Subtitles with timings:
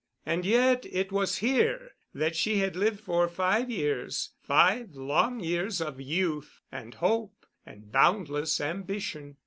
[0.25, 6.01] And yet it was here that she had lived for five years—five long years of
[6.01, 9.37] youth and hope and boundless ambition.